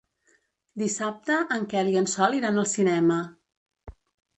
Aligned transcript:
Dissabte 0.83 1.37
en 1.57 1.69
Quel 1.75 1.95
i 1.95 1.95
en 2.03 2.11
Sol 2.17 2.41
iran 2.41 2.61
al 2.63 2.69
cinema. 2.77 3.23